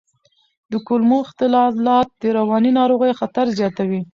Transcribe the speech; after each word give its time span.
د 0.71 0.73
کولمو 0.87 1.17
اختلالات 1.25 2.09
د 2.21 2.23
رواني 2.37 2.71
ناروغیو 2.79 3.19
خطر 3.21 3.45
زیاتوي. 3.57 4.01